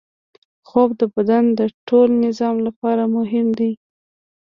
[0.67, 3.71] خوب د بدن د ټول نظام لپاره مهم دی